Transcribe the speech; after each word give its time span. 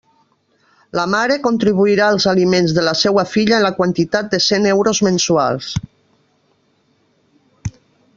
La 0.99 1.03
mare 1.15 1.35
contribuirà 1.41 2.07
als 2.13 2.25
aliments 2.31 2.73
de 2.77 2.85
la 2.87 2.93
seua 3.01 3.25
filla 3.33 3.55
en 3.59 3.65
la 3.65 3.71
quantitat 3.81 4.31
de 4.33 4.39
cent 4.47 4.65
euros 4.71 5.03
mensuals. 5.09 5.69